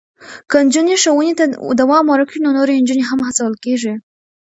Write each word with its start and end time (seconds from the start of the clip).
که 0.49 0.57
نجونې 0.65 0.95
ښوونې 1.01 1.33
ته 1.39 1.43
دوام 1.81 2.05
ورکړي، 2.09 2.39
نو 2.43 2.49
نورې 2.57 2.81
نجونې 2.83 3.03
هم 3.09 3.19
هڅول 3.27 3.53
کېږي. 3.63 3.93